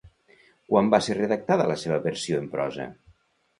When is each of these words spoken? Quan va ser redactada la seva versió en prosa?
Quan 0.71 0.89
va 0.93 0.99
ser 1.09 1.17
redactada 1.19 1.69
la 1.73 1.77
seva 1.83 2.01
versió 2.09 2.43
en 2.47 2.51
prosa? 2.57 2.91